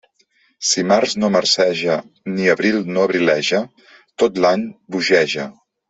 [0.69, 1.99] Si març no marceja,
[2.37, 3.63] ni abril no abrileja,
[4.25, 4.65] tot l'any
[4.97, 5.49] bogeja.